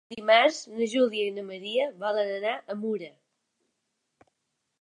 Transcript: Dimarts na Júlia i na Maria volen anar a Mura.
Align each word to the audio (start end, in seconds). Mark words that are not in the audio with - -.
Dimarts 0.11 0.61
na 0.77 0.87
Júlia 0.93 1.27
i 1.31 1.33
na 1.35 1.43
Maria 1.49 1.85
volen 2.05 2.33
anar 2.39 2.57
a 2.75 2.79
Mura. 2.87 3.11